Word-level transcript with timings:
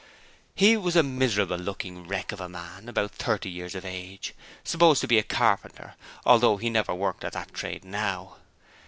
He 0.55 0.75
was 0.77 0.95
a 0.95 1.03
miserable 1.03 1.59
looking 1.59 2.07
wreck 2.07 2.31
of 2.31 2.41
a 2.41 2.49
man 2.49 2.89
about 2.89 3.11
thirty 3.11 3.51
years 3.51 3.75
of 3.75 3.85
age, 3.85 4.33
supposed 4.63 4.99
to 5.01 5.07
be 5.07 5.19
a 5.19 5.23
carpenter, 5.23 5.93
although 6.25 6.57
he 6.57 6.71
never 6.71 6.95
worked 6.95 7.23
at 7.23 7.33
that 7.33 7.53
trade 7.53 7.85
now. 7.85 8.37